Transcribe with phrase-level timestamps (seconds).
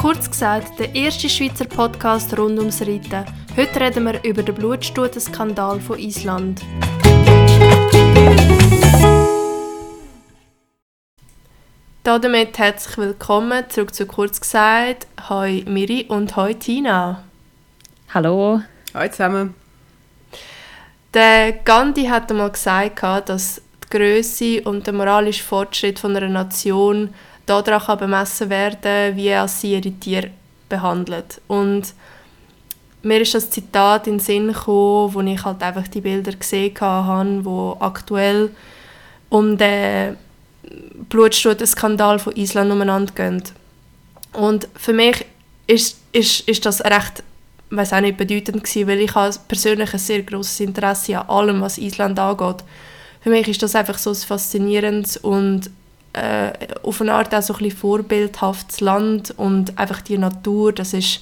[0.00, 3.24] Kurz gesagt, der erste Schweizer Podcast rund ums Reiten.
[3.56, 6.62] Heute reden wir über den Blutstutenskandal von Island.
[12.02, 15.06] Damit herzlich willkommen zurück zu Kurz gesagt.
[15.28, 17.22] Hoi Miri und hoi Tina.
[18.14, 18.62] Hallo.
[18.94, 19.54] Hallo zusammen.
[21.12, 27.12] Der Gandhi hat einmal gesagt, dass Größe und der moralische Fortschritt von einer Nation
[27.46, 30.30] daran bemessen werden wie sie ihre Tiere
[30.68, 31.40] behandelt.
[31.48, 31.94] Und
[33.02, 36.74] mir ist das Zitat in den Sinn gekommen, wo ich halt einfach die Bilder gesehen
[36.80, 38.50] habe, wo aktuell
[39.28, 40.16] um den
[41.08, 43.42] Blutstutenskandal von Island umeinander gehen.
[44.32, 45.24] Und für mich
[45.66, 47.24] ist, ist, ist das recht
[47.70, 49.12] weiß auch nicht bedeutend gewesen, weil ich
[49.48, 52.64] persönlich ein sehr großes Interesse an allem, was Island angeht.
[53.20, 55.70] Für mich ist das einfach so ein faszinierendes und
[56.12, 56.52] äh,
[56.82, 61.20] auf eine Art auch so ein bisschen vorbildhaftes Land und einfach die Natur, das ist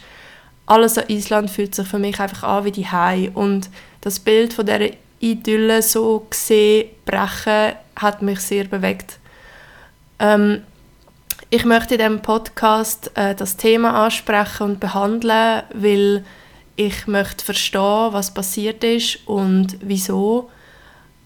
[0.68, 3.70] alles an Island fühlt sich für mich einfach an wie die Hai und
[4.02, 9.18] das Bild von der Idylle so gesehen brechen hat mich sehr bewegt.
[10.18, 10.62] Ähm,
[11.50, 16.24] ich möchte in diesem Podcast äh, das Thema ansprechen und behandeln, weil
[16.76, 20.50] ich möchte verstehen, was passiert ist und wieso.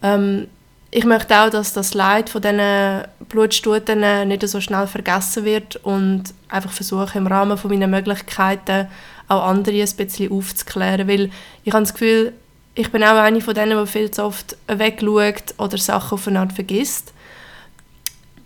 [0.03, 0.48] Ähm,
[0.95, 6.25] ich möchte auch, dass das Leid von diesen Blutstuten nicht so schnell vergessen wird und
[6.51, 8.89] einfach versuche im Rahmen meiner Möglichkeiten
[9.27, 11.31] auch andere ein bisschen aufzuklären, weil
[11.65, 12.35] ich habe das Gefühl,
[12.75, 16.41] ich bin auch eine von denen, die viel zu oft wegschaut oder Sachen auf eine
[16.41, 17.15] Art vergisst.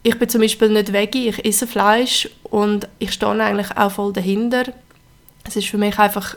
[0.04, 4.12] Ich bin zum Beispiel nicht Veggie, ich esse Fleisch und ich stehe eigentlich auch voll
[4.12, 4.66] dahinter.
[5.42, 6.36] Es ist für mich einfach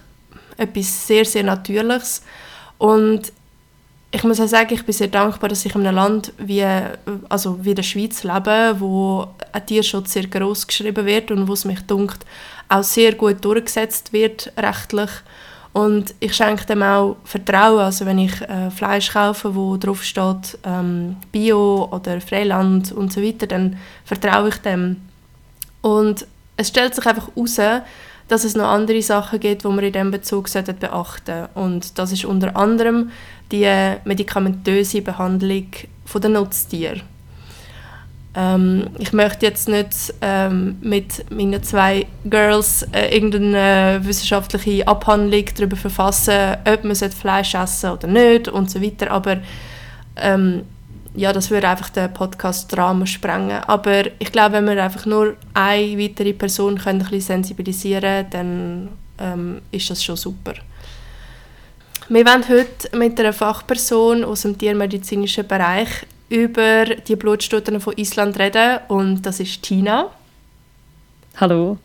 [0.57, 2.23] etwas sehr, sehr Natürliches
[2.79, 3.31] und
[4.11, 6.65] ich muss auch sagen, ich bin sehr dankbar, dass ich in einem Land wie,
[7.29, 11.65] also wie der Schweiz lebe, wo ein Tierschutz sehr groß geschrieben wird und wo es
[11.65, 12.25] mich dunkt
[12.69, 15.09] auch sehr gut durchgesetzt wird rechtlich
[15.73, 17.79] und ich schenke dem auch Vertrauen.
[17.79, 23.21] Also wenn ich äh, Fleisch kaufe, wo drauf steht ähm, Bio oder Freiland und so
[23.21, 24.97] weiter, dann vertraue ich dem.
[25.81, 26.25] Und
[26.57, 27.83] es stellt sich einfach heraus,
[28.29, 30.85] dass es noch andere Sachen gibt, die man in diesem Bezug beachten
[31.25, 31.49] sollte.
[31.55, 33.11] Und das ist unter anderem
[33.51, 33.67] die
[34.05, 35.65] medikamentöse Behandlung
[36.15, 37.01] der Nutztiere.
[38.35, 45.75] Ähm, ich möchte jetzt nicht ähm, mit meinen zwei Girls äh, irgendeine wissenschaftliche Abhandlung darüber
[45.75, 49.37] verfassen, ob man Fleisch essen oder nicht und so weiter, aber
[50.15, 50.61] ähm,
[51.15, 53.63] ja, das würde einfach den Podcast-Rahmen sprengen.
[53.63, 58.29] Aber ich glaube, wenn wir einfach nur eine weitere Person können ein bisschen sensibilisieren können,
[58.29, 60.53] dann ähm, ist das schon super.
[62.07, 65.89] Wir wollen heute mit einer Fachperson aus dem tiermedizinischen Bereich
[66.29, 70.09] über die Blutstudien von Island reden und das ist Tina.
[71.37, 71.77] Hallo.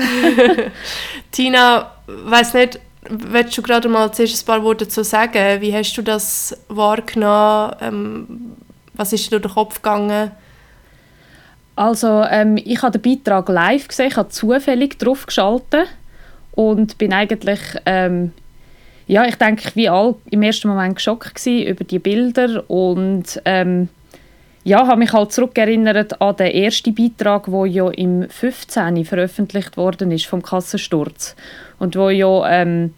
[1.30, 5.60] Tina, weiß nicht, willst du gerade mal zuerst ein paar Worte dazu sagen?
[5.60, 7.72] Wie hast du das wahrgenommen?
[7.80, 8.56] Ähm,
[8.94, 10.30] was ist dir durch den Kopf gegangen?
[11.76, 15.86] Also ähm, ich habe den Beitrag live gesehen, ich habe zufällig drauf geschaltet
[16.52, 18.32] und bin eigentlich ähm,
[19.08, 23.88] ja, ich denke, wie all im ersten Moment geschockt über die Bilder und ähm,
[24.64, 29.06] ja, habe mich halt zurückerinnert an den ersten Beitrag, der ja im 15.
[29.06, 31.36] veröffentlicht worden ist vom Kassensturz
[31.78, 32.94] und wo ja ähm,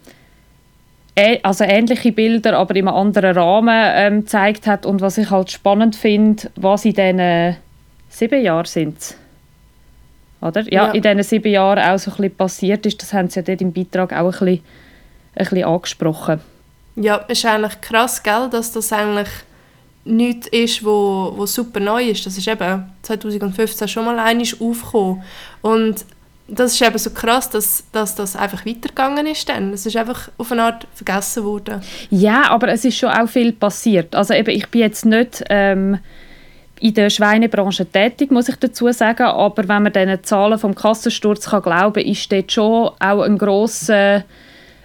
[1.43, 5.51] also ähnliche Bilder, aber in einem anderen Rahmen ähm, gezeigt hat und was ich halt
[5.51, 7.57] spannend finde, was in diesen
[8.09, 9.15] sieben Jahren sind
[10.41, 10.61] oder?
[10.61, 13.39] Ja, ja, in diesen sieben Jahren auch so ein bisschen passiert ist, das haben sie
[13.39, 14.63] ja dort im Beitrag auch ein bisschen
[15.35, 16.41] ein bisschen angesprochen.
[16.95, 19.29] Ja, es ist eigentlich krass, gell, dass das eigentlich
[20.03, 22.25] nichts ist, wo, wo super neu ist.
[22.25, 25.23] Das ist eben 2015 schon mal einmal aufgekommen.
[25.61, 26.05] Und
[26.51, 29.73] das ist eben so krass, dass, dass das einfach weitergegangen ist dann.
[29.73, 31.81] Es ist einfach auf eine Art vergessen worden.
[32.09, 34.13] Ja, aber es ist schon auch viel passiert.
[34.13, 35.99] Also eben, ich bin jetzt nicht ähm,
[36.81, 41.49] in der Schweinebranche tätig, muss ich dazu sagen, aber wenn man diesen Zahlen vom Kassensturz
[41.49, 44.23] kann glauben ist dort schon auch ein grosser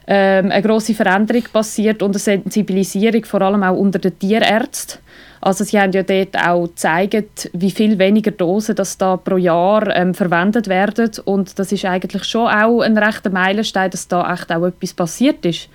[0.09, 5.01] ähm, eine große Veränderung passiert und eine Sensibilisierung, vor allem auch unter den Tierärzten.
[5.47, 9.95] Also sie haben ja dort auch gezeigt, wie viel weniger Dosen das da pro Jahr
[9.95, 14.51] ähm, verwendet werden und das ist eigentlich schon auch ein rechter Meilenstein, dass da echt
[14.51, 15.69] auch etwas passiert ist.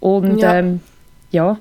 [0.00, 0.56] Und ja.
[0.56, 0.80] Ähm,
[1.30, 1.56] ja.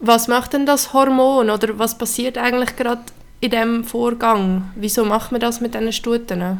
[0.00, 3.02] Was macht denn das Hormon oder was passiert eigentlich gerade
[3.38, 4.72] in dem Vorgang?
[4.74, 6.58] Wieso macht man das mit diesen Stuten?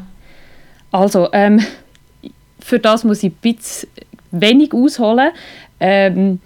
[0.93, 1.61] Also, ähm,
[2.61, 3.88] für das muss ich ein bisschen
[4.31, 5.32] wenig ausholen.
[5.81, 6.38] Ähm,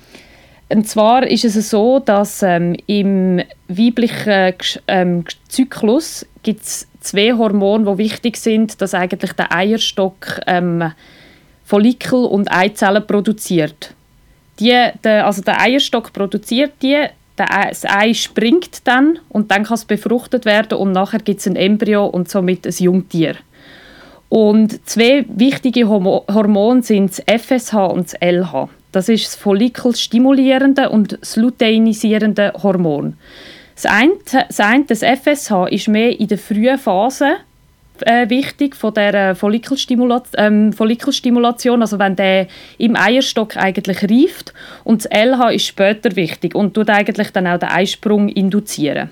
[0.68, 4.54] Und zwar ist es so, dass ähm, im weiblichen
[4.88, 10.92] ähm, Zyklus gibt es zwei Hormone, die wichtig sind, dass eigentlich der Eierstock ähm,
[11.64, 13.94] Follikel und Eizellen produziert.
[14.58, 17.06] Die, der, also der Eierstock produziert die,
[17.36, 21.56] das Ei springt dann und dann kann es befruchtet werden und nachher gibt es ein
[21.56, 23.36] Embryo und somit ein Jungtier.
[24.28, 28.68] Und zwei wichtige Hormone sind das FSH und das LH.
[28.94, 33.16] Das ist das follikelstimulierende und das luteinisierende Hormon.
[33.74, 37.38] Das eine, das, eine, das FSH ist mehr in der frühen Phase
[38.02, 42.46] äh, wichtig von der Follikelstimula ähm, Follikelstimulation, also wenn der
[42.78, 44.52] im Eierstock eigentlich reift
[44.84, 49.10] und das LH ist später wichtig und tut eigentlich dann auch den Eisprung induzieren.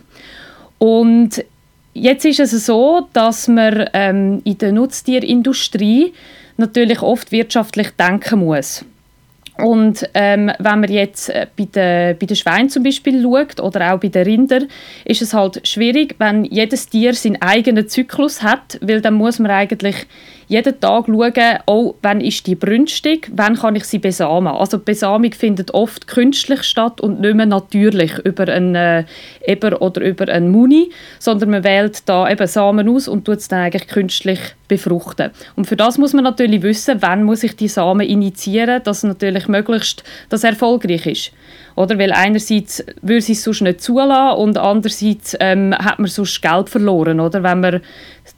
[0.78, 1.44] Und
[1.92, 6.12] jetzt ist es so, dass man ähm, in der Nutztierindustrie
[6.56, 8.84] natürlich oft wirtschaftlich denken muss.
[9.58, 13.92] Und ähm, wenn man jetzt äh, bei den, bei den Schweinen zum Beispiel schaut oder
[13.92, 14.68] auch bei den Rindern,
[15.04, 19.50] ist es halt schwierig, wenn jedes Tier seinen eigenen Zyklus hat, weil dann muss man
[19.50, 20.06] eigentlich
[20.52, 24.52] jeden Tag schauen, oh, wann ist die brünstig, wann kann ich sie besamen.
[24.52, 29.04] Also die Besamung findet oft künstlich statt und nicht mehr natürlich über einen äh,
[29.46, 33.48] Eber oder über einen Muni, sondern man wählt da eben Samen aus und tut es
[33.48, 35.30] dann eigentlich künstlich befruchten.
[35.56, 39.48] Und für das muss man natürlich wissen, wann muss ich die Samen initiieren, dass natürlich
[39.48, 41.32] möglichst das erfolgreich ist.
[41.74, 41.98] Oder?
[41.98, 46.68] Weil einerseits würde sie es sonst nicht zulassen und andererseits ähm, hat man sonst Geld
[46.68, 47.42] verloren, oder?
[47.42, 47.80] wenn man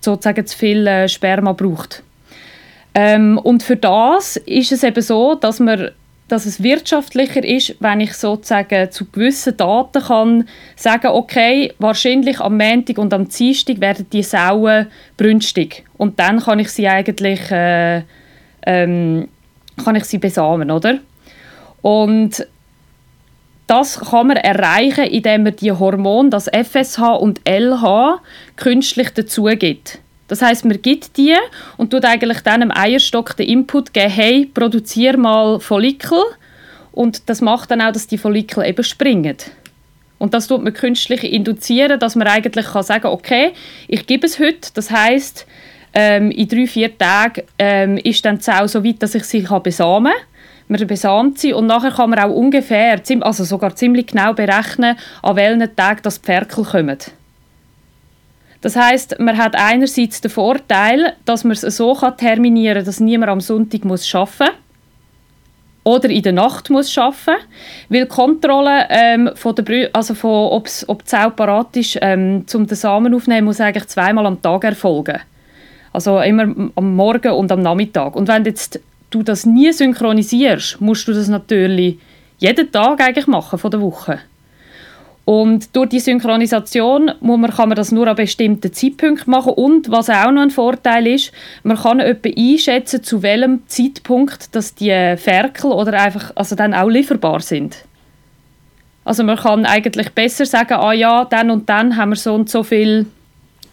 [0.00, 2.02] sozusagen zu viel äh, Sperma braucht.
[2.94, 5.90] Ähm, und für das ist es eben so, dass man
[6.26, 12.56] dass es wirtschaftlicher ist, wenn ich sozusagen zu gewissen Daten kann sagen, okay, wahrscheinlich am
[12.56, 14.86] Montag und am Dienstag werden die Sauen
[15.18, 18.02] brünstig und dann kann ich sie eigentlich äh,
[18.66, 19.28] ähm,
[19.84, 20.98] kann ich sie besamen, oder?
[21.82, 22.46] Und
[23.66, 28.20] das kann man erreichen, indem man die Hormone, das FSH und LH,
[28.56, 29.98] künstlich dazugibt.
[30.28, 31.34] Das heißt, man gibt die
[31.76, 36.22] und tut eigentlich dann im Eierstock den Input geben, hey, produziere mal Follikel.
[36.92, 39.36] Und das macht dann auch, dass die Follikel eben springen.
[40.18, 43.52] Und das tut man künstlich induzieren, dass man eigentlich kann sagen okay,
[43.88, 44.70] ich gebe es heute.
[44.74, 45.46] Das heißt,
[45.92, 49.42] ähm, in drei, vier Tagen ähm, ist dann die Sau so weit, dass ich sie
[49.62, 50.22] besamen kann
[50.68, 55.36] man besamt sie und nachher kann man auch ungefähr, also sogar ziemlich genau berechnen, an
[55.36, 57.10] welchen Tagen das Ferkel kommt.
[58.60, 63.30] Das heißt, man hat einerseits den Vorteil, dass man es so terminieren kann, dass niemand
[63.30, 64.64] am Sonntag muss arbeiten muss
[65.84, 67.42] oder in der Nacht muss arbeiten
[67.90, 71.98] weil die Kontrolle ähm, von der Brü also von, ob's, ob die Sau parat ist,
[72.00, 75.20] ähm, zum den Samen aufnehmen, muss eigentlich zweimal am Tag erfolgen.
[75.92, 76.44] Also immer
[76.74, 78.16] am Morgen und am Nachmittag.
[78.16, 78.80] Und wenn jetzt
[79.10, 81.98] du das nie synchronisierst, musst du das natürlich
[82.38, 84.20] jeden Tag eigentlich machen von der Woche.
[85.24, 89.54] Und durch die Synchronisation muss man, kann man das nur an bestimmten Zeitpunkten machen.
[89.54, 94.74] Und was auch noch ein Vorteil ist, man kann etwa einschätzen, zu welchem Zeitpunkt dass
[94.74, 97.76] die Ferkel oder einfach also dann auch lieferbar sind.
[99.04, 102.50] Also man kann eigentlich besser sagen, ah ja, dann und dann haben wir so und
[102.50, 103.06] so viele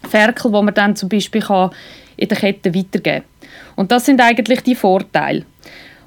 [0.08, 1.70] Ferkel, wo man dann zum Beispiel kann
[2.16, 3.31] in der Kette weitergeben kann.
[3.76, 5.44] Und das sind eigentlich die Vorteile.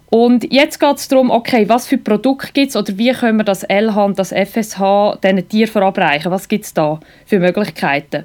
[0.09, 3.44] Und jetzt geht es darum, okay, was für Produkte gibt es oder wie können wir
[3.44, 6.31] das LH und das FSH diesen Tieren verabreichen?
[6.31, 8.23] Was gibt es da für Möglichkeiten?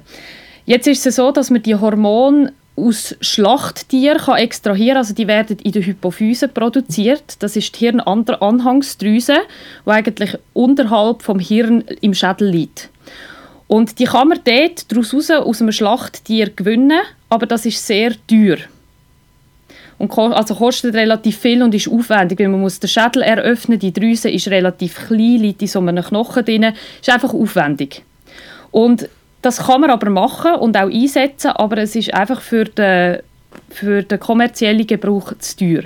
[0.65, 5.57] Jetzt ist es so, dass man die Hormone aus Schlachttieren kann extrahieren also die werden
[5.59, 7.35] in der Hypophyse produziert.
[7.39, 9.35] Das ist die Hirnanhangsdrüse,
[9.85, 12.89] die eigentlich unterhalb vom Hirn im Schädel liegt.
[13.67, 18.57] Und die kann man dort daraus aus einem Schlachttier gewinnen, aber das ist sehr teuer
[20.01, 23.93] und also kostet relativ viel und ist aufwendig, weil man muss den Schädel eröffnen, die
[23.93, 28.03] Drüse ist relativ klein, liegt in so einem Knochen drin, ist einfach aufwendig.
[28.71, 29.07] Und
[29.41, 33.19] das kann man aber machen und auch einsetzen, aber es ist einfach für den,
[33.69, 35.83] für den kommerziellen Gebrauch zu teuer.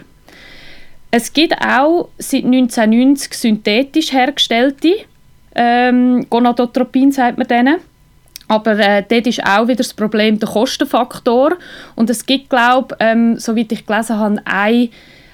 [1.12, 4.96] Es gibt auch seit 1990 synthetisch hergestellte
[5.56, 7.78] ähm, Gonadotropin, sagt man denen.
[8.48, 11.54] Aber äh, dort ist auch wieder das Problem der Kostenfaktor.
[11.96, 14.90] Und es gibt, glaube ähm, soweit ich gelesen habe, eine,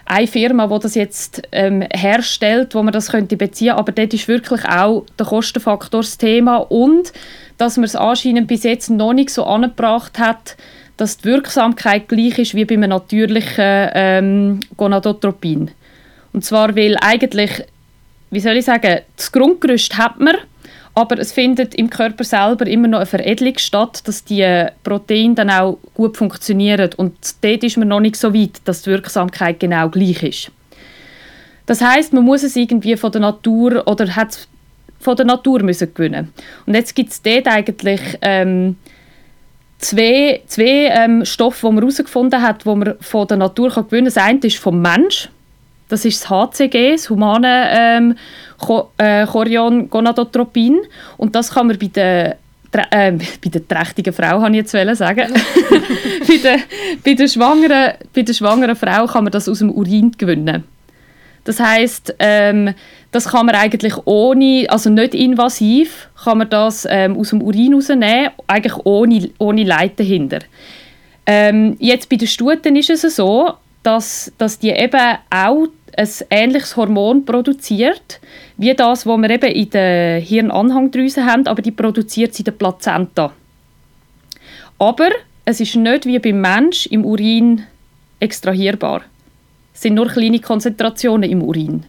[0.06, 4.28] eine Firma, die das jetzt ähm, herstellt, wo man das könnte beziehen Aber dort ist
[4.28, 6.58] wirklich auch der Kostenfaktor das Thema.
[6.58, 7.12] Und
[7.58, 10.56] dass man es anscheinend bis jetzt noch nicht so angebracht hat,
[10.98, 15.72] dass die Wirksamkeit gleich ist wie bei einem natürlichen ähm, Gonadotropin.
[16.34, 17.64] Und zwar, weil eigentlich,
[18.30, 20.36] wie soll ich sagen, das Grundgerüst hat man,
[20.94, 25.50] aber es findet im Körper selber immer noch eine Veredelung statt, dass die Proteine dann
[25.50, 29.90] auch gut funktionieren und dort ist man noch nicht so weit, dass die Wirksamkeit genau
[29.90, 30.52] gleich ist.
[31.66, 34.48] Das heißt, man muss es irgendwie von der Natur oder hat es
[35.00, 36.32] von der Natur müssen gewinnen.
[36.66, 38.76] Und jetzt gibt es dort eigentlich ähm,
[39.80, 44.06] zwei, zwei ähm, Stoffe, die man herausgefunden hat, die man von der Natur kann gewinnen
[44.06, 44.14] kann.
[44.14, 45.30] Das eine ist vom Mensch.
[45.92, 48.16] Das ist das HCG, das humane ähm,
[48.98, 50.80] äh, Chorion Gonadotropin.
[51.18, 52.34] Und das kann man bei den
[52.72, 55.34] äh, bei der trächtigen Frau, habe ich jetzt sagen.
[56.28, 56.60] bei, der,
[57.04, 60.64] bei, der schwangeren, bei der schwangeren Frau kann man das aus dem Urin gewinnen.
[61.44, 62.74] Das heißt, ähm,
[63.12, 67.74] das kann man eigentlich ohne, also nicht invasiv, kann man das ähm, aus dem Urin
[67.74, 70.40] rausnehmen, eigentlich ohne, ohne Leid dahinter.
[71.26, 75.68] Ähm, jetzt bei den Stuten ist es so, dass, dass die eben auch
[75.98, 78.20] ein ähnliches Hormon produziert,
[78.58, 82.52] wie das, was wir eben in der Hirnanhangdrüse haben, aber die produziert sie in der
[82.54, 83.32] Plazenta.
[84.78, 85.10] Aber
[85.46, 87.64] es ist nicht wie beim Mensch im Urin
[88.20, 89.02] extrahierbar.
[89.74, 91.86] Es sind nur kleine Konzentrationen im Urin.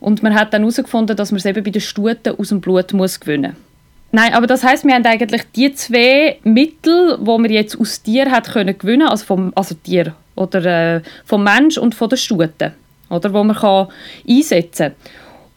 [0.00, 2.92] Und man hat dann herausgefunden, dass man es eben bei den Stuten aus dem Blut
[2.92, 3.66] muss gewinnen muss.
[4.12, 8.30] Nein, aber das heißt, wir haben eigentlich die zwei Mittel, wo wir jetzt aus Tier
[8.30, 10.64] hat können also vom also Tier oder
[10.96, 12.72] äh, vom Mensch und von der Stute,
[13.10, 13.88] oder wo man kann
[14.28, 14.92] einsetzen.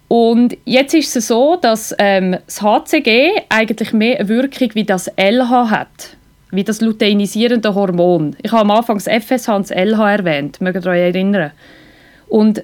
[0.07, 5.69] Und jetzt ist es so, dass ähm, das HCG eigentlich mehr Wirkung wie das LH
[5.69, 6.17] hat,
[6.49, 8.35] wie das luteinisierende Hormon.
[8.41, 11.51] Ich habe am Anfang das FSH und das LH erwähnt, mögt ihr euch erinnern?
[12.27, 12.63] Und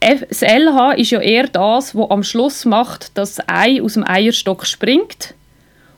[0.00, 4.06] das LH ist ja eher das, was am Schluss macht, dass das Ei aus dem
[4.06, 5.34] Eierstock springt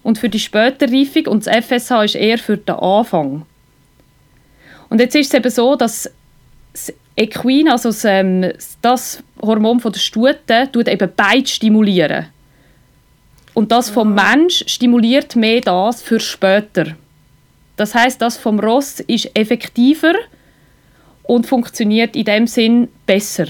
[0.05, 3.47] und für die spätere Reifung und das FSH ist eher für den Anfang.
[4.89, 6.11] Und jetzt ist es eben so, dass
[6.73, 12.27] das Equin, also das, ähm, das Hormon von der Stute, tut eben beide stimulieren.
[13.55, 14.37] Und das vom ah.
[14.37, 16.97] Mensch stimuliert mehr das für später.
[17.77, 20.15] Das heißt, das vom Ross ist effektiver
[21.25, 23.47] und funktioniert in dem Sinn besser.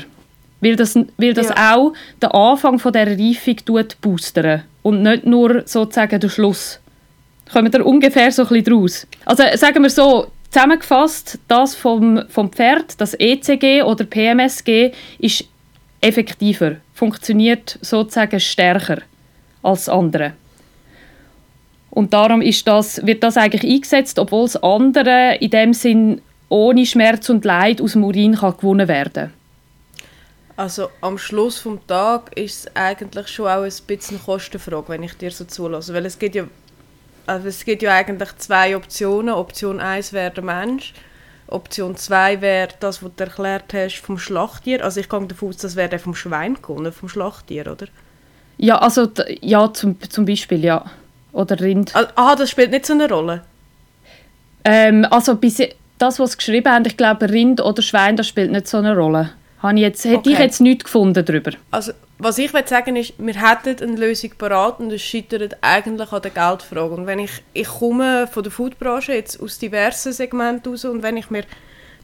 [0.61, 1.75] Weil das, weil das ja.
[1.75, 6.81] auch den Anfang von der Reifung tut boostern und nicht nur sozusagen den Schluss.
[7.53, 9.07] Kommen wir ungefähr so ein bisschen draus.
[9.25, 15.45] Also sagen wir so, zusammengefasst, das vom, vom Pferd, das ECG oder PMSG, ist
[16.01, 18.99] effektiver, funktioniert sozusagen stärker
[19.63, 20.33] als andere.
[21.91, 26.87] Und darum ist das, wird das eigentlich eingesetzt, obwohl das andere in dem Sinn ohne
[26.87, 29.33] Schmerz und Leid aus dem Urin kann gewonnen werden
[30.59, 35.05] also am Schluss des Tages ist es eigentlich schon auch ein bisschen eine Kostenfrage, wenn
[35.05, 35.95] ich dir so zulasse.
[35.95, 36.45] Weil es gibt ja,
[37.29, 39.35] also es gibt ja eigentlich zwei Optionen.
[39.35, 40.95] Option 1 wäre der Mensch.
[41.47, 44.85] Option 2 wäre das, was du erklärt hast, vom Schlachttier.
[44.85, 47.87] Also ich gehe davon aus, das wäre der vom Schwein gewonnen, vom Schlachttier, oder?
[48.59, 49.09] Ja, also
[49.41, 50.85] ja, zum, zum Beispiel, ja.
[51.33, 51.95] Oder Rind.
[51.95, 53.43] Ah, aha, das spielt nicht so eine Rolle?
[54.65, 55.63] Ähm, also bis,
[55.99, 58.97] das, was sie geschrieben haben, ich glaube Rind oder Schwein, das spielt nicht so eine
[58.97, 59.31] Rolle.
[59.63, 60.33] Habe ich jetzt, hätte okay.
[60.33, 61.53] ich jetzt nichts gefunden darüber.
[61.71, 66.13] Also, was ich will sagen ist, wir hätten eine Lösung parat und es scheitert eigentlich
[66.13, 66.95] an der Geldfrage.
[66.95, 71.17] Und wenn ich, ich komme von der Foodbranche jetzt aus diversen Segmenten raus und wenn
[71.17, 71.45] ich mir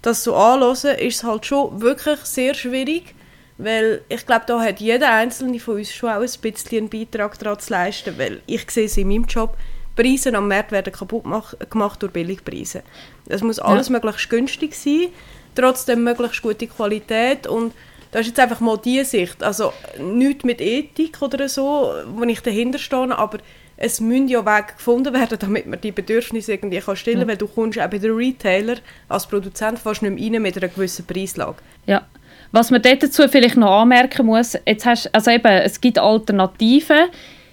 [0.03, 3.15] das so anhöre, ist es halt schon wirklich sehr schwierig,
[3.59, 7.39] weil ich glaube, da hat jeder Einzelne von uns schon auch ein bisschen einen Beitrag
[7.39, 9.57] daran zu leisten, weil ich sehe es in meinem Job,
[9.97, 11.25] Preise am Markt werden kaputt
[11.71, 12.83] gemacht durch Billigpreise.
[13.29, 13.93] Es muss alles ja.
[13.93, 15.09] möglichst günstig sein
[15.55, 17.73] trotzdem möglichst gute Qualität und
[18.15, 19.43] das ist jetzt einfach mal die Sicht.
[19.43, 23.39] Also nichts mit Ethik oder so, wo ich dahinter stehe, aber
[23.77, 27.33] es müssen ja Wege gefunden werden, damit man die Bedürfnisse irgendwie kann stillen kann, ja.
[27.33, 28.77] weil du kommst auch bei den Retailer
[29.09, 31.57] als Produzent fast nicht mehr rein mit einer gewissen Preislage.
[31.87, 32.07] Ja.
[32.53, 37.09] Was man dazu vielleicht noch anmerken muss, jetzt hast, also eben, es gibt Alternativen,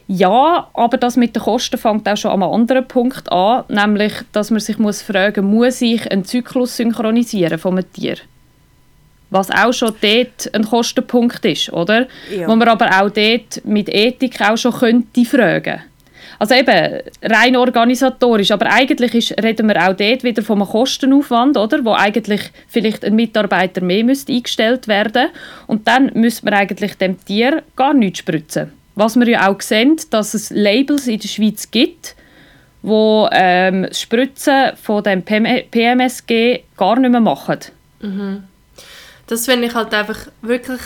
[0.05, 4.13] ja, aber das mit den Kosten fängt auch schon an einem anderen Punkt an, nämlich,
[4.31, 8.17] dass man sich muss fragen muss, ich einen Zyklus synchronisieren von einem Tier?
[9.31, 12.07] Was auch schon dort ein Kostenpunkt ist, oder?
[12.29, 12.47] Ja.
[12.47, 15.81] Wo man aber auch dort mit Ethik auch schon könnte fragen
[16.41, 21.85] also eben rein organisatorisch, aber eigentlich ist, reden wir auch dort wieder vom Kostenaufwand, oder?
[21.85, 25.27] Wo eigentlich vielleicht ein Mitarbeiter mehr müsste eingestellt werden
[25.67, 28.71] und dann müsste man eigentlich dem Tier gar nichts spritzen.
[28.95, 32.15] Was wir ja auch sehen, dass es Labels in der Schweiz gibt,
[32.81, 37.59] wo ähm, das Spritzen von dem PMSG gar nicht mehr machen.
[38.01, 38.45] Mhm.
[39.31, 40.81] Das finde ich halt einfach wirklich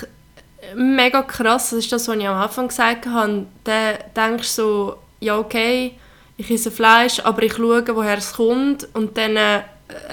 [0.75, 1.71] mega krass.
[1.71, 3.47] Das ist das, was ich am Anfang gesagt habe.
[3.63, 5.93] Dann denkst du so, ja okay,
[6.37, 9.61] ich esse Fleisch, aber ich schaue, woher es kommt und dann äh,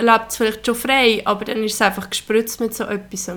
[0.01, 3.31] lebt es vielleicht schon frei, aber dann ist es einfach gespritzt mit so etwas.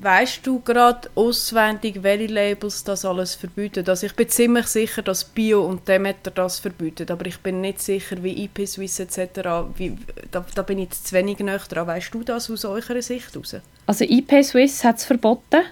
[0.00, 3.84] Weißt du gerade auswendig, welche Labels das alles verbieten?
[3.88, 7.80] Also ich bin ziemlich sicher, dass Bio und Demeter das verbieten, aber ich bin nicht
[7.80, 9.40] sicher, wie IP Swiss etc.
[9.76, 9.96] Wie,
[10.30, 11.86] da, da bin ich jetzt zu wenig näher dran.
[11.86, 13.56] Weißt du das aus eurer Sicht heraus?
[13.86, 15.62] Also IP Swiss hat es verboten.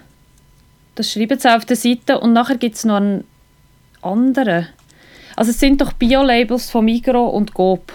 [0.94, 3.24] Das schreiben sie auf der Seite und nachher gibt es noch einen
[4.02, 4.68] anderen.
[5.36, 7.92] Also es sind doch Bio-Labels von Migro und Coop,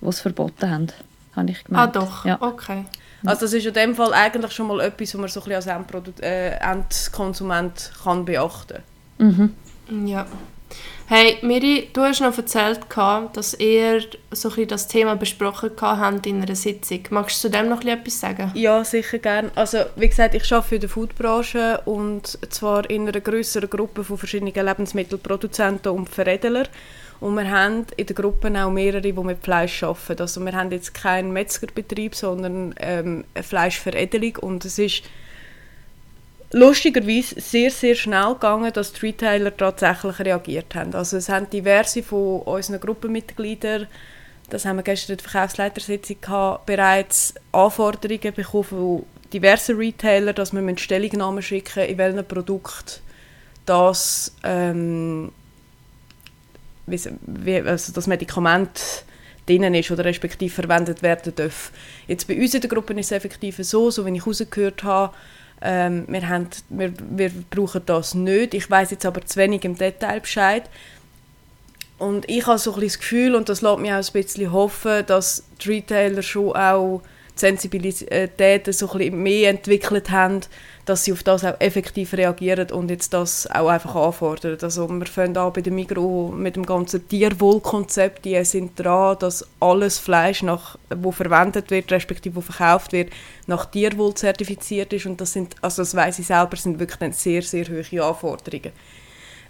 [0.00, 0.86] die es verboten haben,
[1.36, 1.96] habe ich gemeint.
[1.96, 2.38] Ah doch, Ja.
[2.40, 2.84] okay.
[3.24, 5.74] Also das ist in dem Fall eigentlich schon mal etwas, was man so ein bisschen
[5.74, 8.82] als Endprodu- äh, Endkonsument kann beachten
[9.18, 9.54] Mhm.
[10.06, 10.26] Ja.
[11.06, 12.80] Hey, Miri, du hast noch erzählt,
[13.32, 17.00] dass ihr so ein das Thema besprochen habt in einer Sitzung.
[17.08, 18.52] Magst du zu dem noch etwas sagen?
[18.54, 19.50] Ja, sicher gern.
[19.54, 24.18] Also wie gesagt, ich arbeite in der Foodbranche und zwar in einer größeren Gruppe von
[24.18, 26.64] verschiedenen Lebensmittelproduzenten und Veredeler.
[27.20, 30.22] Und wir haben in der Gruppe auch mehrere, die mit Fleisch arbeiten.
[30.22, 35.02] Also wir haben jetzt keinen Metzgerbetrieb, sondern ähm, eine Fleischveredelung und es ist
[36.52, 40.94] lustigerweise sehr, sehr schnell gegangen, dass die Retailer tatsächlich reagiert haben.
[40.94, 43.86] Also es haben diverse von unseren Gruppenmitgliedern,
[44.50, 50.54] das haben wir gestern in der Verkaufsleitersitzung gehabt, bereits Anforderungen bekommen von diversen Retailern, dass
[50.54, 53.02] wir Stellungnahmen schicken in welchem Produkt
[53.66, 55.32] das, ähm,
[56.90, 59.04] wie, also das Medikament
[59.46, 61.72] drin ist oder respektive verwendet werden darf.
[62.06, 65.14] Jetzt bei uns in der Gruppe ist es effektiv so, so wie ich rausgehört habe,
[65.60, 68.54] ähm, wir, haben, wir, wir brauchen das nicht.
[68.54, 70.64] Ich weiß jetzt aber zu wenig im Detail Bescheid.
[71.98, 75.04] Und ich habe so ein das Gefühl, und das lässt mich auch ein bisschen hoffen,
[75.06, 77.02] dass die Retailer schon auch
[77.38, 80.40] die Sensibilität so ein mehr entwickelt haben,
[80.84, 84.58] dass sie auf das auch effektiv reagieren und jetzt das auch einfach anfordern.
[84.60, 89.46] Also wir fangen an bei der Migro mit dem ganzen Tierwohlkonzept, die sind dran, dass
[89.60, 93.10] alles Fleisch, nach, wo verwendet wird, respektive wo verkauft wird,
[93.46, 97.12] nach Tierwohl zertifiziert ist und das sind, also das weiss ich selber, sind wirklich dann
[97.12, 98.72] sehr, sehr hohe Anforderungen.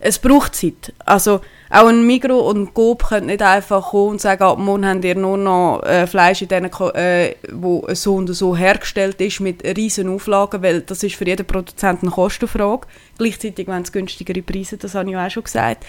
[0.01, 0.93] Es braucht Zeit.
[1.05, 1.41] Also
[1.71, 5.05] auch ein Migro und ein Coop können nicht einfach kommen und sagen, ab morgen habt
[5.05, 9.65] ihr nur noch äh, Fleisch, in denen, äh, wo so und so hergestellt ist, mit
[9.65, 12.87] riesen Auflagen, weil das ist für jeden Produzenten eine Kostenfrage.
[13.19, 15.85] Gleichzeitig wollen sie günstigere Preise, das habe ich auch schon gesagt.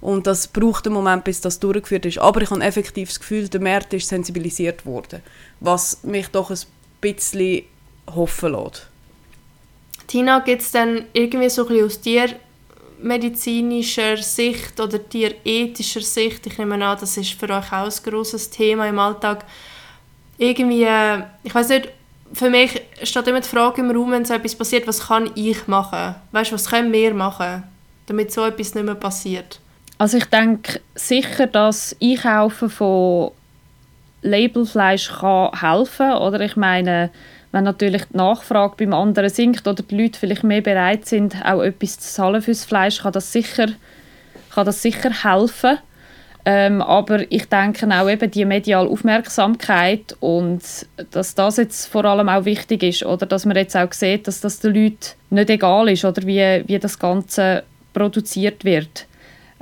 [0.00, 2.18] Und das braucht einen Moment, bis das durchgeführt ist.
[2.18, 5.22] Aber ich habe effektiv das Gefühl, der Markt ist sensibilisiert worden,
[5.58, 6.58] was mich doch ein
[7.00, 7.64] bisschen
[8.14, 8.86] hoffen lässt.
[10.06, 12.00] Tina, gibt es dann irgendwie so ein bisschen aus
[12.98, 18.50] tiermedizinischer Sicht oder tierethischer Sicht, ich nehme an, das ist für euch auch ein grosses
[18.50, 19.44] Thema im Alltag,
[20.36, 21.88] irgendwie, äh, ich weiß nicht,
[22.32, 25.66] für mich steht immer die Frage im Raum, wenn so etwas passiert, was kann ich
[25.66, 26.14] machen?
[26.32, 27.64] Weißt du, was können wir machen,
[28.06, 29.60] damit so etwas nicht mehr passiert?
[29.96, 33.30] Also ich denke sicher, dass Einkaufen von
[34.22, 37.10] Labelfleisch kann helfen oder ich meine,
[37.52, 41.62] wenn natürlich die Nachfrage beim anderen sinkt oder die Leute vielleicht mehr bereit sind, auch
[41.62, 43.68] etwas zu zahlen fürs Fleisch, kann das sicher,
[44.54, 45.78] kann das sicher helfen.
[46.44, 50.62] Ähm, aber ich denke auch eben die mediale Aufmerksamkeit und
[51.10, 54.40] dass das jetzt vor allem auch wichtig ist oder dass man jetzt auch sieht, dass
[54.40, 59.06] das den Leuten nicht egal ist oder wie, wie das Ganze produziert wird.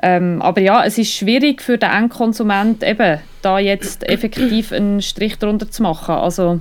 [0.02, 5.38] Ähm, aber ja, es ist schwierig für den Endkonsument eben da jetzt effektiv einen Strich
[5.38, 6.14] drunter zu machen.
[6.14, 6.60] Also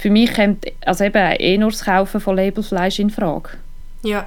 [0.00, 3.50] für mich kommt also eben eh nur das Kaufen von Labelfleisch in Frage.
[4.02, 4.26] Ja.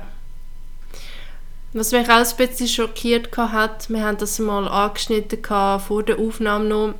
[1.73, 6.65] Was mich auch ein bisschen schockiert hat, wir haben das mal angeschnitten vor der Aufnahme
[6.65, 6.93] noch,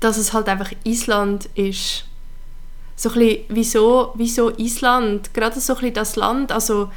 [0.00, 2.06] dass es halt einfach Island ist.
[2.96, 5.34] So ein bisschen, wieso, wieso Island?
[5.34, 6.90] Gerade so ein bisschen das Land, also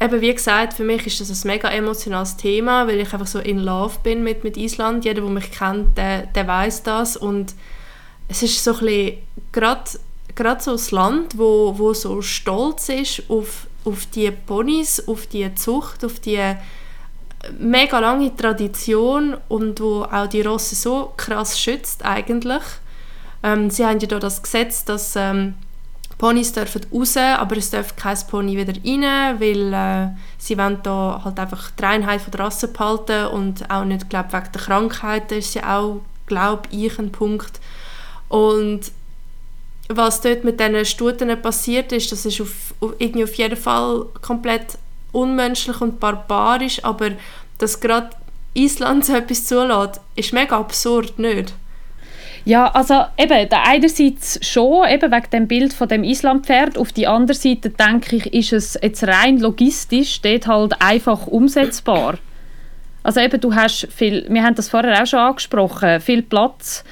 [0.00, 3.40] eben wie gesagt, für mich ist das ein mega emotionales Thema, weil ich einfach so
[3.40, 5.04] in Love bin mit, mit Island.
[5.04, 7.54] Jeder, der mich kennt, der, der weiß das und
[8.28, 9.18] es ist so ein bisschen,
[9.52, 9.90] gerade,
[10.34, 15.54] gerade so ein Land, wo, wo so stolz ist auf, auf die Ponys, auf die
[15.54, 16.40] Zucht, auf die
[17.58, 22.62] mega lange Tradition und wo auch die Rosse so krass schützt eigentlich.
[23.42, 25.54] Ähm, sie haben ja da das Gesetz, dass ähm,
[26.16, 31.20] Ponys dürfen raus, aber es darf kein Pony wieder rein, weil äh, sie wollen da
[31.24, 35.38] halt einfach die Reinheit von der Rasse behalten und auch nicht, glaube wegen der Krankheiten
[35.38, 37.60] ist ja auch, glaube ich, ein Punkt.
[38.28, 38.92] Und
[39.88, 44.06] was dort mit diesen Stuten passiert ist, das ist auf, auf, irgendwie auf jeden Fall
[44.22, 44.78] komplett
[45.12, 47.12] unmenschlich und barbarisch, aber
[47.58, 48.10] dass gerade
[48.54, 51.54] Island so etwas zulässt, ist mega absurd, nicht?
[52.46, 57.36] Ja, also eben, einerseits schon, eben wegen dem Bild von dem Islampferd, auf die andere
[57.36, 62.18] Seite denke ich, ist es jetzt rein logistisch dort halt einfach umsetzbar.
[63.02, 66.84] Also eben, du hast viel, wir haben das vorher auch schon angesprochen, viel Platz,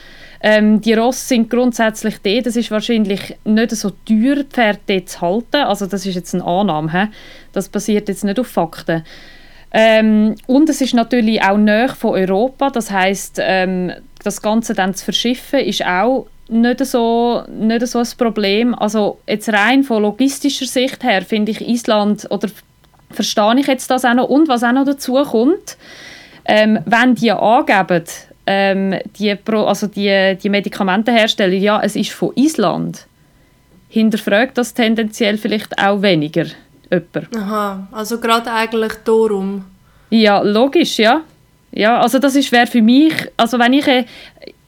[0.42, 2.46] Ähm, die Rosse sind grundsätzlich dort.
[2.46, 5.62] Es ist wahrscheinlich nicht so teuer, Pferde zu halten.
[5.62, 6.90] Also das ist jetzt eine Annahme.
[6.90, 7.08] He?
[7.52, 9.04] Das basiert jetzt nicht auf Fakten.
[9.72, 12.70] Ähm, und es ist natürlich auch näher von Europa.
[12.70, 13.92] Das heißt, ähm,
[14.24, 18.74] das Ganze dann zu verschiffen ist auch nicht so, nicht so ein Problem.
[18.74, 22.48] Also jetzt rein von logistischer Sicht her finde ich Island, oder
[23.10, 25.76] verstehe ich jetzt das auch noch, und was auch noch dazu kommt,
[26.44, 28.04] ähm, wenn die angeben,
[28.46, 33.06] ähm, die, also die, die Medikamentenhersteller, ja, es ist von Island,
[33.88, 36.46] hinterfragt das tendenziell vielleicht auch weniger
[36.90, 37.36] jemand.
[37.36, 39.64] Aha, also gerade eigentlich darum.
[40.10, 41.22] Ja, logisch, ja.
[41.72, 44.04] Ja, also das wäre für mich, also wenn ich, äh,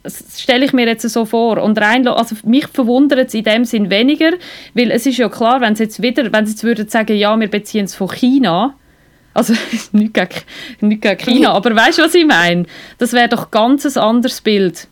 [0.07, 3.91] stelle ich mir jetzt so vor und rein, also mich verwundert es in dem Sinn
[3.91, 4.31] weniger,
[4.73, 7.39] weil es ist ja klar, wenn sie jetzt wieder, wenn sie jetzt würden sagen, ja,
[7.39, 8.75] wir beziehen es von China,
[9.35, 9.53] also
[9.91, 10.29] nicht gegen,
[10.81, 12.65] nicht gegen China, aber weißt du, was ich meine?
[12.97, 14.87] Das wäre doch ganz ein anderes Bild.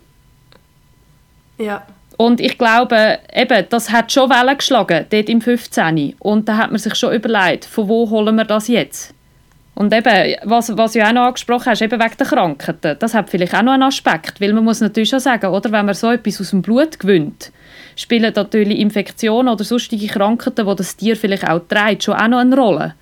[1.58, 1.84] Ja.
[2.18, 6.16] Und ich glaube, eben, das hat schon Wellen geschlagen, dort im 15.
[6.20, 9.14] Und da hat man sich schon überlegt, von wo holen wir das jetzt?
[9.76, 13.30] Und eben, was, was du auch noch angesprochen hast, eben wegen der Krankheiten, das hat
[13.30, 16.12] vielleicht auch noch einen Aspekt, weil man muss natürlich schon sagen, oder, wenn man so
[16.12, 17.52] etwas aus dem Blut gewinnt,
[17.96, 22.40] spielen natürlich Infektionen oder sonstige Krankheiten, die das Tier vielleicht auch trägt, schon auch noch
[22.40, 22.94] eine Rolle.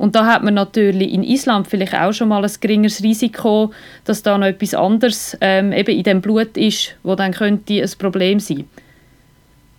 [0.00, 3.70] Und da hat man natürlich in Island vielleicht auch schon mal ein geringeres Risiko,
[4.06, 7.90] dass da noch etwas anderes ähm, eben in dem Blut ist, wo dann könnte ein
[7.98, 8.64] Problem sein.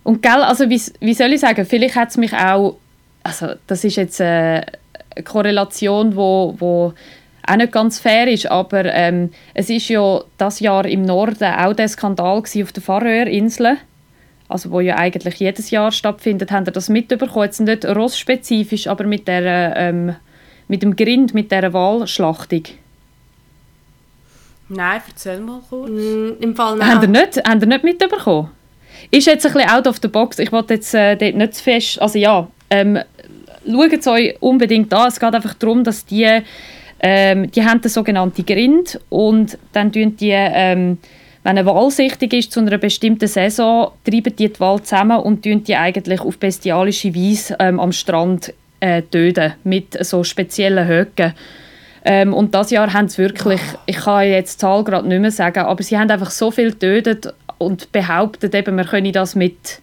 [0.04, 2.76] Und gell, also wie, wie soll ich sagen, vielleicht hat es mich auch,
[3.24, 4.62] also das ist jetzt äh,
[5.16, 6.94] eine Korrelation, wo, wo
[7.44, 11.72] auch nicht ganz fair ist, aber ähm, es ist ja das Jahr im Norden auch
[11.72, 13.78] der Skandal auf den Färöerinseln
[14.52, 17.44] also wo ja eigentlich jedes Jahr stattfindet, haben ihr das mitbekommen?
[17.44, 20.14] Jetzt nicht rossspezifisch, aber mit, der, ähm,
[20.68, 22.64] mit dem Grind, mit dieser Wahlschlachtung.
[24.68, 25.90] Nein, erzähl mal kurz.
[25.90, 26.94] Mm, Im Fall nein.
[26.94, 28.50] Haben ihr nicht, ihr nicht mitbekommen?
[29.10, 30.38] Ist jetzt ein bisschen out of the box.
[30.38, 32.00] Ich wollte jetzt äh, dort nicht zu fest...
[32.00, 32.98] Also ja, ähm,
[33.66, 35.08] schaut es euch unbedingt an.
[35.08, 36.40] Es geht einfach darum, dass die...
[37.04, 40.30] Ähm, die haben den sogenannten Grind und dann tun die...
[40.30, 40.98] Ähm,
[41.44, 45.42] wenn eine Wahl sichtig ist zu einer bestimmten Saison, treiben die die Wahl zusammen und
[45.42, 51.34] töten die eigentlich auf bestialische Weise ähm, am Strand äh, töten, mit so speziellen Höcken.
[52.04, 55.30] Ähm, und das Jahr haben sie wirklich, ich kann jetzt die Zahl gerade nicht mehr
[55.30, 59.80] sagen, aber sie haben einfach so viel getötet und behauptet eben, wir können das mit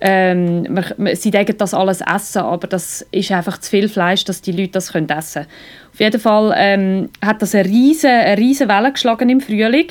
[0.00, 0.66] ähm,
[1.14, 4.72] sie denken das alles essen, aber das ist einfach zu viel Fleisch, dass die Leute
[4.72, 5.46] das können essen.
[5.92, 9.86] Auf jeden Fall ähm, hat das eine riesige, eine riesige Welle geschlagen im Frühling.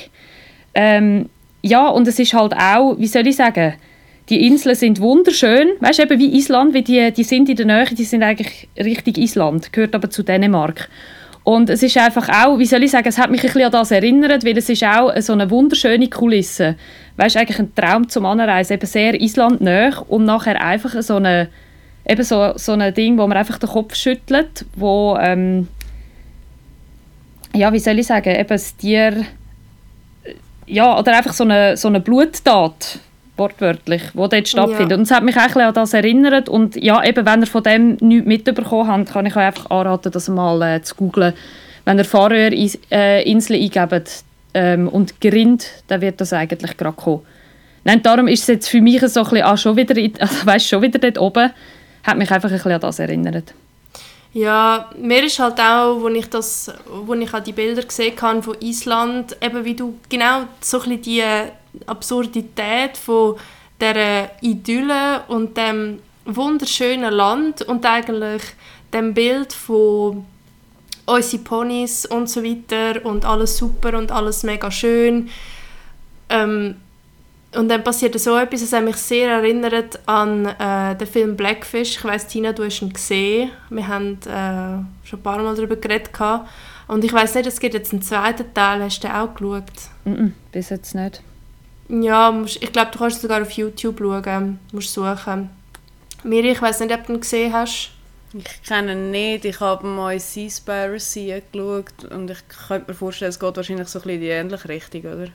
[0.76, 1.30] Ähm,
[1.62, 3.74] ja, und es ist halt auch, wie soll ich sagen,
[4.30, 7.66] die Inseln sind wunderschön, weißt du, eben wie Island, wie die, die sind in der
[7.66, 10.90] Nähe, die sind eigentlich richtig Island, gehört aber zu Dänemark.
[11.44, 13.72] Und es ist einfach auch, wie soll ich sagen, es hat mich ein bisschen an
[13.72, 16.76] das erinnert, weil es ist auch so eine wunderschöne Kulisse.
[17.18, 21.18] Weißt du, eigentlich ein Traum zum Anreisen, eben sehr Island näher und nachher einfach so
[21.18, 21.50] eine,
[22.08, 25.68] eben so, so ein Ding, wo man einfach den Kopf schüttelt, wo, ähm,
[27.54, 29.26] ja, wie soll ich sagen, eben das Tier
[30.68, 33.00] ja, oder einfach so eine, so eine Bluttat,
[33.38, 34.92] wortwörtlich, die dort stattfindet.
[34.92, 34.98] Ja.
[34.98, 36.50] Und es hat mich auch an das erinnert.
[36.50, 40.12] Und ja, eben, wenn ihr von dem nichts mitbekommen habt, kann ich euch einfach anraten,
[40.12, 41.34] das mal äh, zu googlen.
[41.86, 44.24] Wenn ihr Färöerinseln äh, eingebt
[44.54, 47.22] ähm, und Grind, dann wird das eigentlich gerade kommen.
[47.84, 50.68] Nein, darum ist es jetzt für mich so ein bisschen, ah, schon wieder, also, weißt,
[50.68, 51.52] schon wieder dort oben,
[52.04, 53.54] hat mich einfach ein bisschen an das erinnert.
[54.34, 58.42] Ja, mir ist halt auch, als ich, das, als ich auch die Bilder gesehen habe
[58.42, 61.24] von Island, eben wie du genau so ein die
[61.86, 63.36] Absurdität von
[63.80, 68.42] dieser Idylle und dem wunderschönen Land und eigentlich
[68.92, 70.26] dem Bild von
[71.06, 75.30] unsere Ponys und so weiter und alles super und alles mega schön.
[76.30, 76.78] Ähm,
[77.56, 81.98] und dann passiert so etwas, das mich sehr erinnert an äh, den Film Blackfish.
[81.98, 83.52] Ich weiss, Tina, du hast ihn gesehen.
[83.70, 86.10] Wir haben äh, schon ein paar Mal darüber geredet.
[86.88, 88.84] Und ich weiß nicht, es gibt jetzt einen zweiten Teil.
[88.84, 89.64] Hast du den auch geschaut?
[90.06, 91.22] Mm, -mm bis jetzt nicht.
[91.90, 94.60] Ja, musst, ich glaube, du kannst sogar auf YouTube schauen.
[94.70, 95.50] Du musst suchen.
[96.24, 97.92] Miri, ich weiß nicht, ob du ihn gesehen hast.
[98.34, 99.44] Ich kenne ihn nicht.
[99.44, 104.04] Ich habe mal Seaspiracy geschaut und ich könnte mir vorstellen, es geht wahrscheinlich so ein
[104.04, 105.28] bisschen in die ähnliche Richtung, oder?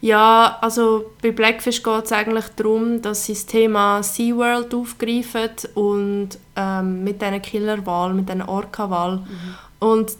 [0.00, 6.30] Ja, also bei Blackfish geht es eigentlich darum, dass sie das Thema SeaWorld aufgreifen und
[6.54, 9.18] ähm, mit diesen Killerwahl, mit diesen Orca-Wahl.
[9.18, 9.54] Mhm.
[9.78, 10.12] Und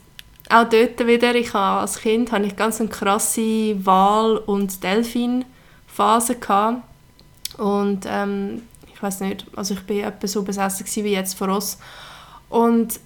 [0.49, 6.37] auch dort wieder, ich habe, als Kind hatte ich ganz eine krasse Wal- und Delfin-Phase.
[7.59, 8.63] Und ähm,
[8.93, 11.79] ich weiß nicht, also ich bin etwa so besessen wie jetzt von uns.
[12.49, 13.01] Und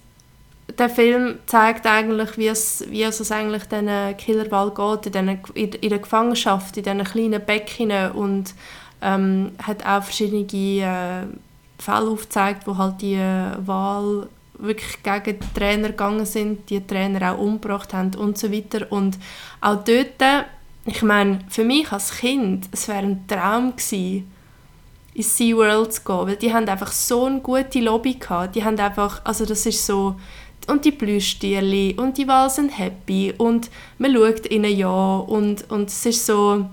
[0.77, 5.71] der Film zeigt eigentlich, wie es, wie es eigentlich diesen Killerwall geht, in, den, in,
[5.71, 8.53] in der Gefangenschaft, in diesen kleinen Becken und
[9.01, 14.27] ähm, hat auch verschiedene äh, Fälle aufgezeigt, wo halt die äh, Wahl
[14.59, 18.91] wirklich gegen die Trainer gegangen sind, die Trainer auch umgebracht haben und so weiter.
[18.91, 19.17] Und
[19.59, 20.45] auch dort,
[20.85, 24.31] ich meine, für mich als Kind, es wäre ein Traum gewesen,
[25.13, 28.55] in SeaWorld zu gehen, weil die haben einfach so eine gute Lobby gehabt.
[28.55, 30.15] Die haben einfach, also das ist so,
[30.67, 35.89] und die Plüschtierli und die Wale sind happy und man schaut ihnen ja und, und
[35.89, 36.69] es ist so,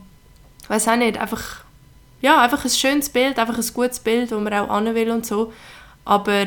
[0.62, 1.64] ich weiß auch nicht, einfach,
[2.20, 5.26] ja, einfach ein schönes Bild, einfach ein gutes Bild, wo man auch an will und
[5.26, 5.52] so,
[6.04, 6.46] aber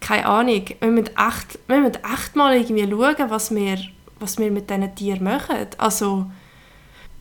[0.00, 3.78] keine Ahnung, wir müssen echt, wir müssen echt mal irgendwie schauen, was wir,
[4.20, 6.26] was wir mit diesen Tieren machen, also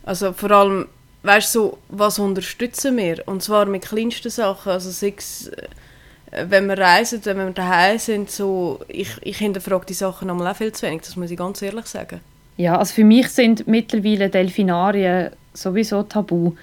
[0.06, 0.88] also vor allem,
[1.24, 3.24] weißt du, so, was unterstützen wir?
[3.28, 5.50] Und zwar mit kleinsten Sachen, also sechs
[6.48, 10.71] wenn wir reisen, wenn wir daheim sind, so, ich, ich hinterfrage die Sachen auch viel
[10.71, 12.21] zu wenig, das muss ich ganz ehrlich sagen.
[12.58, 16.54] Ja, also für mich sind mittlerweile Delfinarien sowieso tabu.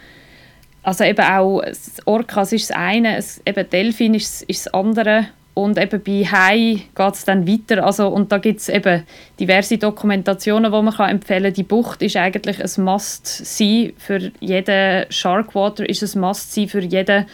[0.82, 1.62] Also eben auch
[2.06, 7.14] Orcas ist das eine, eben Delfin ist, ist das andere und eben bei Hai geht
[7.14, 7.84] es dann weiter.
[7.84, 9.04] Also, und da gibt es eben
[9.38, 11.54] diverse Dokumentationen, die man kann empfehlen kann.
[11.54, 17.26] Die Bucht ist eigentlich ein Must-See für jeden Sharkwater, ist ein Must-See für jeden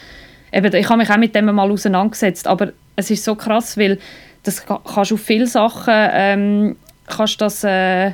[0.52, 3.98] eben, ich habe mich auch mit dem mal auseinandergesetzt, aber es ist so krass, weil
[4.42, 8.12] das kannst du auf viele Sachen ähm, kannst das, äh,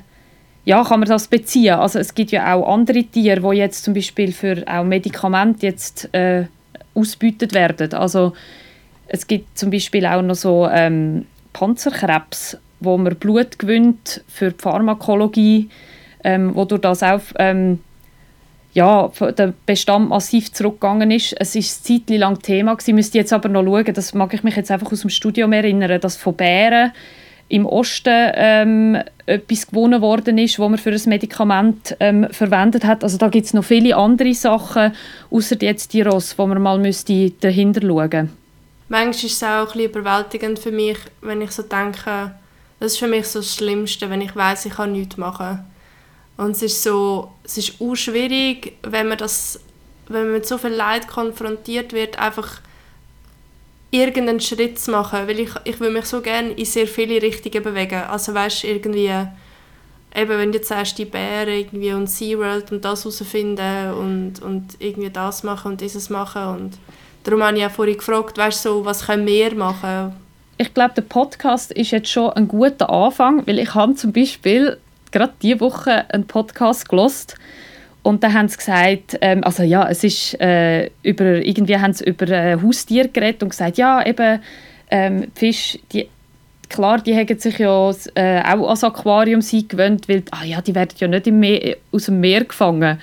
[0.64, 1.74] ja, kann man das beziehen.
[1.74, 6.08] Also es gibt ja auch andere Tiere, die jetzt zum Beispiel für auch Medikamente jetzt
[6.14, 6.44] äh,
[6.94, 7.92] ausgebeutet werden.
[7.94, 8.32] Also
[9.08, 14.62] es gibt zum Beispiel auch noch so ähm, Panzerkrebs, wo man Blut gewinnt für die
[14.62, 15.68] Pharmakologie,
[16.22, 17.80] ähm, wo durch das auch ähm,
[18.74, 21.34] ja, der Bestand massiv zurückgegangen ist.
[21.38, 24.42] Es ist ein Zeit lang Thema gewesen, müsste jetzt aber noch schauen, das mag ich
[24.42, 26.92] mich jetzt einfach aus dem Studium erinnern, dass von Bären
[27.48, 33.04] im Osten ähm, etwas gewonnen worden ist, wo man für ein Medikament ähm, verwendet hat.
[33.04, 34.92] Also da gibt es noch viele andere Sachen,
[35.30, 38.30] außer jetzt die Ross, wo man mal müsste dahinter schauen
[38.88, 42.32] Manchmal ist es auch ein bisschen überwältigend für mich, wenn ich so denke,
[42.80, 45.64] das ist für mich so das Schlimmste, wenn ich weiß, ich kann nichts machen
[46.36, 49.60] und es ist so, es ist auch schwierig, wenn man das,
[50.08, 52.60] wenn man mit so viel Leid konfrontiert wird, einfach
[53.90, 57.62] irgendeinen Schritt zu machen, weil ich, ich will mich so gerne in sehr viele Richtungen
[57.62, 58.02] bewegen.
[58.02, 63.04] Also weißt irgendwie, eben wenn du jetzt sagst, die Bären irgendwie und SeaWorld und das
[63.04, 66.78] herausfinden und, und irgendwie das machen und dieses machen und
[67.22, 70.14] darum habe ich auch vorhin gefragt, weißt so, was können wir machen?
[70.56, 74.78] Ich glaube, der Podcast ist jetzt schon ein guter Anfang, weil ich habe zum Beispiel
[75.14, 77.36] gerade diese Woche einen Podcast gelost
[78.04, 82.04] und da haben sie gesagt, ähm, also ja, es ist äh, über, irgendwie haben sie
[82.04, 84.40] über äh, Haustiere geredet und gesagt, ja, eben,
[84.90, 86.10] ähm, Fisch, die,
[86.68, 90.94] klar, die haben sich ja äh, auch ans Aquarium gewöhnt, weil, ah ja, die werden
[90.98, 92.98] ja nicht im Meer, aus dem Meer gefangen.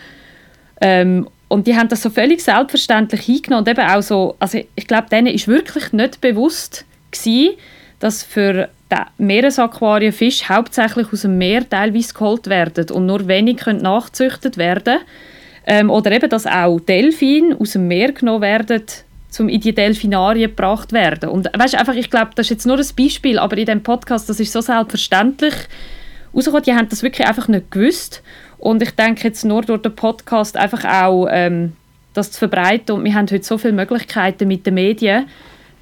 [0.80, 4.88] Ähm, und die haben das so völlig selbstverständlich hingenommen und eben auch so, also ich
[4.88, 7.58] glaube, denen ist wirklich nicht bewusst gewesen,
[8.01, 8.67] dass für
[9.17, 14.97] Meeresaquarien Fische hauptsächlich aus dem Meer teilweise geholt werden und nur wenig können nachzüchtet werden.
[15.65, 18.81] Ähm, oder eben, dass auch Delfine aus dem Meer genommen werden,
[19.39, 21.29] um in die Delfinarien gebracht werden.
[21.29, 24.27] Und weißt, einfach, ich glaube, das ist jetzt nur ein Beispiel, aber in dem Podcast,
[24.27, 25.53] das ist so selbstverständlich
[26.33, 28.23] rausgekommen, die haben das wirklich einfach nicht gewusst.
[28.57, 31.73] Und ich denke jetzt nur durch den Podcast einfach auch, ähm,
[32.13, 32.95] das zu verbreiten.
[32.95, 35.27] Und wir haben heute so viele Möglichkeiten mit den Medien,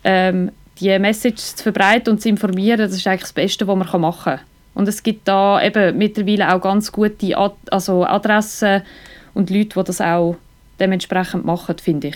[0.03, 4.01] ähm, die Message zu verbreiten und zu informieren, das ist eigentlich das Beste, was man
[4.01, 4.39] machen kann.
[4.73, 8.83] Und es gibt da eben mittlerweile auch ganz gute Ad also Adressen
[9.33, 10.37] und Leute, die das auch
[10.79, 12.15] dementsprechend machen, finde ich.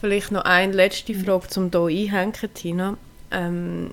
[0.00, 2.96] Vielleicht noch eine letzte Frage, um hier einhängen, Tina.
[3.30, 3.92] Ähm,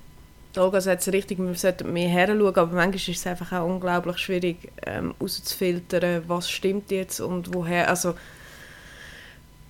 [0.58, 4.18] Olga sagt es richtig, wir sollten mehr heranschauen, aber manchmal ist es einfach auch unglaublich
[4.18, 7.88] schwierig ähm, herauszufiltern, was stimmt jetzt und woher.
[7.90, 8.16] Also,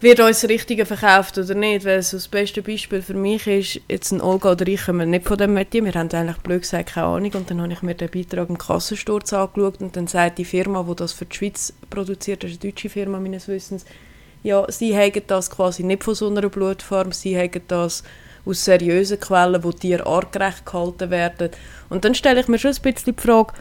[0.02, 1.86] wird uns das Richtige verkauft oder nicht.
[1.86, 5.28] Weil so das beste Beispiel für mich ist, jetzt ein Olga oder ich kommen nicht
[5.28, 7.96] von dem Metier, wir haben eigentlich blöd gesagt keine Ahnung und dann habe ich mir
[7.96, 11.74] den Beitrag im Kassensturz angeschaut und dann sagt die Firma, die das für die Schweiz
[11.90, 13.86] produziert, das ist eine deutsche Firma meines Wissens,
[14.44, 18.04] ja, sie haben das quasi nicht von so einer Blutform, sie haben das
[18.44, 21.52] aus seriösen Quellen, wo Tiere artgerecht gehalten werden.
[21.90, 23.54] Und dann stelle ich mir schon ein bisschen die Frage,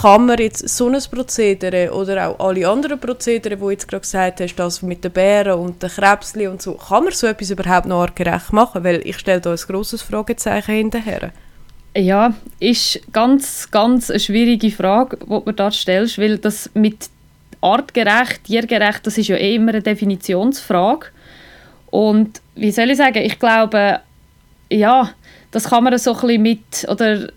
[0.00, 4.40] kann man jetzt so ein Prozedere oder auch alle anderen Prozedere, die jetzt gerade gesagt
[4.40, 7.86] hast, das mit den Bären und den Krebsli und so, kann man so etwas überhaupt
[7.86, 8.84] noch artgerecht machen?
[8.84, 11.32] Weil ich stelle da ein grosses Fragezeichen hinterher.
[11.96, 17.08] Ja, ist ganz, ganz eine schwierige Frage, die du da stellst, weil das mit
[17.60, 21.06] artgerecht, tiergerecht, das ist ja eh immer eine Definitionsfrage.
[21.90, 24.00] Und wie soll ich sagen, ich glaube,
[24.70, 25.10] ja,
[25.50, 27.28] das kann man so ein bisschen mit, oder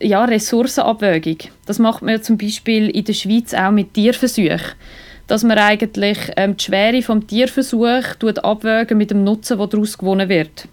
[0.00, 1.38] ja, Ressourcenabwägung.
[1.66, 4.60] Das macht man ja zum Beispiel in der Schweiz auch mit Tierversuchen.
[5.26, 8.04] Dass man eigentlich ähm, die Schwere vom Tierversuch
[8.42, 10.68] abwägen mit dem Nutzen, der daraus gewonnen wird.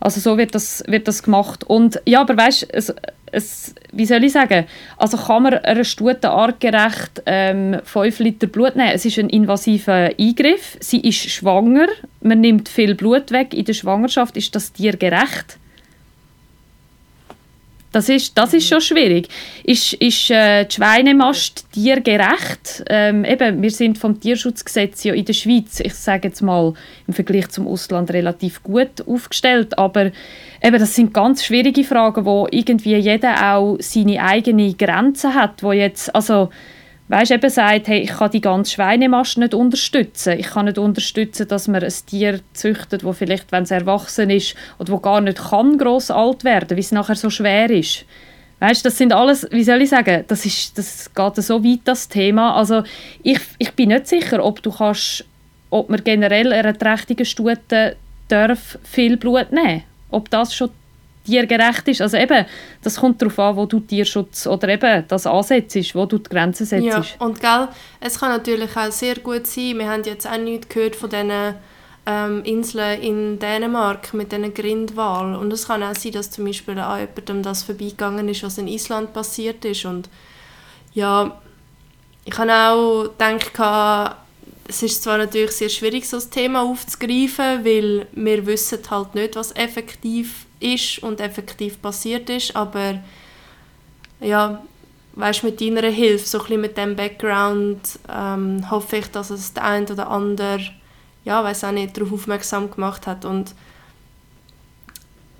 [0.00, 1.64] Also so wird das, wird das gemacht.
[1.64, 2.94] Und ja, aber weißt es,
[3.32, 4.66] es, wie soll ich sagen?
[4.96, 8.92] Also kann man einer Stute artgerecht ähm, 5 Liter Blut nehmen?
[8.94, 10.76] Es ist ein invasiver Eingriff.
[10.80, 11.88] Sie ist schwanger.
[12.20, 14.36] Man nimmt viel Blut weg in der Schwangerschaft.
[14.36, 15.58] Ist das Tier gerecht?
[17.96, 19.28] Das ist, das ist schon schwierig.
[19.64, 22.84] Ist, ist äh, die Schweinemast tiergerecht?
[22.90, 26.74] Ähm, eben, wir sind vom Tierschutzgesetz ja in der Schweiz, ich sage jetzt mal
[27.06, 30.10] im Vergleich zum Ausland relativ gut aufgestellt, aber
[30.62, 35.72] eben, das sind ganz schwierige Fragen, wo irgendwie jeder auch seine eigenen Grenzen hat, wo
[35.72, 36.50] jetzt, also
[37.08, 40.38] weißt, eben sagt, hey, ich kann die ganze Schweinemast nicht unterstützen.
[40.38, 44.54] Ich kann nicht unterstützen, dass man ein Tier züchtet, wo vielleicht, wenn es erwachsen ist,
[44.78, 48.04] oder wo gar nicht kann gross alt werden, weil es nachher so schwer ist.
[48.58, 52.08] Weißt, das sind alles, wie soll ich sagen, das, ist, das geht so weit, das
[52.08, 52.54] Thema.
[52.54, 52.84] Also
[53.22, 55.24] ich, ich bin nicht sicher, ob du kannst,
[55.70, 57.96] ob man generell einer trächtigen Stute
[58.28, 60.70] darf viel Blut nehmen Ob das schon
[61.26, 62.00] tiergerecht ist.
[62.00, 62.46] Also eben,
[62.82, 66.66] das kommt darauf an, wo du Tierschutz oder eben das ansetzt, wo du die Grenzen
[66.66, 66.84] setzt.
[66.84, 67.68] Ja, und gell,
[68.00, 71.54] es kann natürlich auch sehr gut sein, wir haben jetzt auch nichts gehört von diesen
[72.06, 76.78] ähm, Inseln in Dänemark mit diesen Grindwal und es kann auch sein, dass zum Beispiel
[76.78, 80.08] auch jemandem das vorbeigegangen ist, was in Island passiert ist und
[80.94, 81.38] ja,
[82.24, 84.16] ich habe auch gedacht,
[84.68, 89.36] es ist zwar natürlich sehr schwierig, so ein Thema aufzugreifen, weil wir wissen halt nicht,
[89.36, 93.00] was effektiv ist und effektiv passiert ist, aber
[94.20, 94.62] ja,
[95.16, 99.64] weißt, mit deiner Hilfe, so ein mit dem Background, ähm, hoffe ich, dass es der
[99.64, 100.60] eine oder andere,
[101.24, 103.24] ja, weiß auch nicht, darauf aufmerksam gemacht hat.
[103.24, 103.54] Und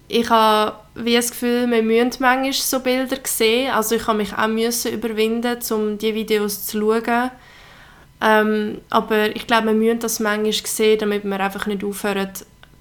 [0.08, 4.32] ich habe wie das Gefühl, wir müssen manchmal so Bilder sehen, also ich habe mich
[4.32, 7.30] auch müssen überwinden, um diese Videos zu schauen,
[8.20, 12.30] ähm, aber ich glaube, wir müssen das manchmal sehen, damit wir einfach nicht aufhören,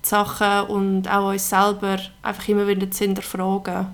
[0.06, 3.88] Sachen und auch uns selber einfach immer wieder zu hinterfragen.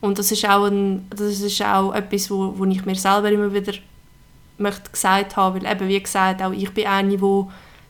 [0.00, 3.52] Und das ist auch, ein, das ist auch etwas, wo, wo ich mir selber immer
[3.52, 3.72] wieder
[4.58, 7.44] möchte gesagt haben, weil eben, wie gesagt, auch ich bin eine, die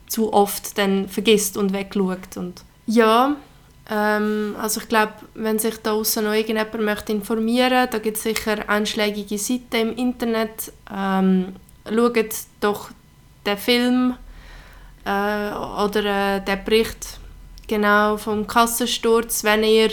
[0.07, 2.37] zu oft dann vergisst und wegschaut.
[2.37, 3.35] Und ja,
[3.89, 8.23] ähm, also ich glaube, wenn sich da draußen noch irgendjemand möchte informieren da gibt es
[8.23, 10.73] sicher einschlägige Seiten im Internet.
[10.93, 11.55] Ähm,
[11.89, 12.17] schaut
[12.59, 12.89] doch
[13.45, 14.15] den Film
[15.05, 17.19] äh, oder äh, den Bericht
[17.67, 19.91] Genau, vom Kassensturz, wenn ihr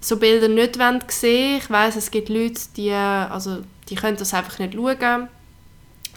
[0.00, 3.58] so Bilder nicht wollt sehen Ich weiß, es gibt Leute, die, also,
[3.88, 5.28] die können das einfach nicht schauen.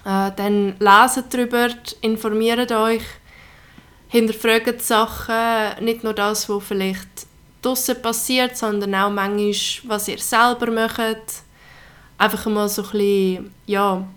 [0.04, 1.70] Äh, dann leset darüber,
[2.02, 3.04] informiert euch,
[4.08, 7.28] hinterfragt Sachen, nicht nur das, was vielleicht
[7.62, 11.44] draussen passiert, sondern auch manchmal, was ihr selber macht.
[12.18, 14.08] Einfach mal so ein bisschen, ja,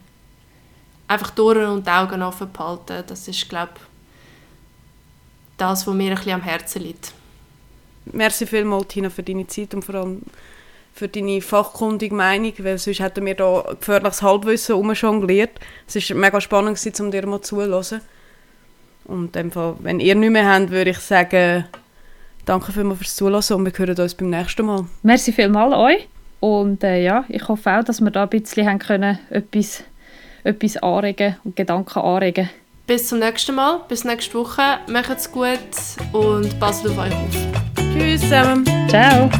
[1.07, 3.05] einfach Ohren und Augen offen behalten.
[3.07, 3.89] Das ist, glaube ich,
[5.60, 7.12] das, was mir ein bisschen am Herzen liegt.
[8.12, 10.22] Merci vielmals, Tina, für deine Zeit und vor allem
[10.92, 15.58] für deine fachkundige Meinung, weil sonst hätten wir da gefährliches Halbwissen umjongliert.
[15.86, 18.00] Es war mega spannend, um dir mal zuzuhören.
[19.04, 21.64] Und in Fall, wenn ihr nicht mehr habt, würde ich sagen,
[22.44, 24.86] danke vielmals fürs Zuhören und wir hören uns beim nächsten Mal.
[25.02, 26.08] Merci vielmals euch
[26.40, 29.84] und äh, ja, ich hoffe auch, dass wir da ein bisschen haben können, etwas,
[30.44, 32.50] etwas anregen und Gedanken anregen
[32.90, 34.81] bis zum nächsten Mal, bis nächste Woche.
[34.88, 35.61] Macht's gut
[36.12, 37.37] und passt auf euch auf.
[37.76, 38.64] Tschüss zusammen.
[38.88, 39.31] Ciao.